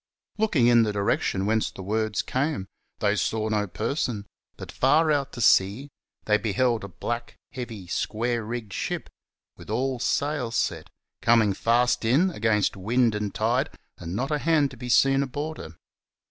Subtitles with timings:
[0.39, 2.65] Looking in the direction whence the words came,
[3.01, 4.25] they saw no person;
[4.57, 5.89] but far out to sea,
[6.25, 9.11] they beheld a black, heavy, square rigged ship,
[9.57, 10.89] with all sail set,
[11.21, 13.69] coming fast in, against wind and tide,
[13.99, 15.75] and not a hand to be seen aboard her.